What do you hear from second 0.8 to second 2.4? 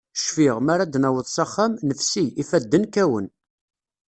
d-naweḍ s axxam, nefsi,